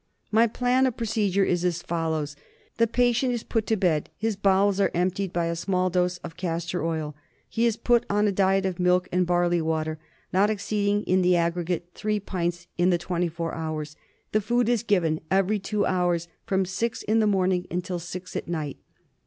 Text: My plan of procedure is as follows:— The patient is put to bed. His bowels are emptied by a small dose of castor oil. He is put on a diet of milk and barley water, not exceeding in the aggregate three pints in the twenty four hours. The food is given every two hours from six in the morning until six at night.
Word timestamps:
My 0.31 0.47
plan 0.47 0.87
of 0.87 0.97
procedure 0.97 1.43
is 1.45 1.63
as 1.63 1.83
follows:— 1.83 2.35
The 2.79 2.87
patient 2.87 3.33
is 3.33 3.43
put 3.43 3.67
to 3.67 3.77
bed. 3.77 4.09
His 4.17 4.35
bowels 4.35 4.79
are 4.79 4.89
emptied 4.95 5.31
by 5.31 5.45
a 5.45 5.55
small 5.55 5.91
dose 5.91 6.17
of 6.23 6.35
castor 6.35 6.83
oil. 6.83 7.15
He 7.47 7.67
is 7.67 7.77
put 7.77 8.07
on 8.09 8.27
a 8.27 8.31
diet 8.31 8.65
of 8.65 8.79
milk 8.79 9.07
and 9.11 9.27
barley 9.27 9.61
water, 9.61 9.99
not 10.33 10.49
exceeding 10.49 11.03
in 11.03 11.21
the 11.21 11.35
aggregate 11.35 11.91
three 11.93 12.19
pints 12.19 12.65
in 12.79 12.89
the 12.89 12.97
twenty 12.97 13.27
four 13.27 13.53
hours. 13.53 13.95
The 14.31 14.41
food 14.41 14.69
is 14.69 14.81
given 14.81 15.19
every 15.29 15.59
two 15.59 15.85
hours 15.85 16.27
from 16.47 16.65
six 16.65 17.03
in 17.03 17.19
the 17.19 17.27
morning 17.27 17.67
until 17.69 17.99
six 17.99 18.35
at 18.35 18.47
night. 18.47 18.77